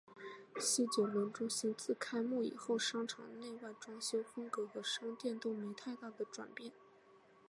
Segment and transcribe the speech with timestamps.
[0.57, 6.71] 西九龙中心自开幕以后商场内外装修风格和商店都没太大的转变。